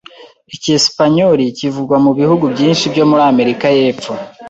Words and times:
Icyesipanyoli 0.55 1.43
kivugwa 1.57 1.97
mu 2.05 2.11
bihugu 2.19 2.45
byinshi 2.53 2.85
byo 2.93 3.03
muri 3.09 3.21
Amerika 3.31 3.65
y'Epfo. 3.77 4.11